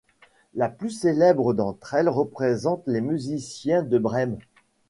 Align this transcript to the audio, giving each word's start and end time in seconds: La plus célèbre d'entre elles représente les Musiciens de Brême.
La 0.55 0.67
plus 0.67 0.89
célèbre 0.89 1.53
d'entre 1.53 1.93
elles 1.93 2.09
représente 2.09 2.81
les 2.87 3.01
Musiciens 3.01 3.83
de 3.83 3.99
Brême. 3.99 4.39